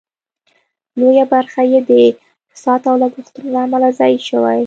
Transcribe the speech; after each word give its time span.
لویه 0.99 1.25
برخه 1.33 1.61
یې 1.71 1.79
د 1.89 1.91
فساد 2.51 2.81
او 2.89 2.95
لګښتونو 3.01 3.49
له 3.55 3.59
امله 3.65 3.89
ضایع 3.99 4.19
شوې. 4.29 4.59